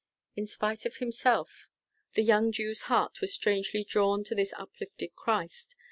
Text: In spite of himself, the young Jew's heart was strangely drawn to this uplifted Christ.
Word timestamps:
In 0.35 0.47
spite 0.47 0.83
of 0.87 0.95
himself, 0.95 1.69
the 2.15 2.23
young 2.23 2.51
Jew's 2.51 2.81
heart 2.89 3.21
was 3.21 3.35
strangely 3.35 3.83
drawn 3.83 4.23
to 4.23 4.33
this 4.33 4.51
uplifted 4.53 5.15
Christ. 5.15 5.75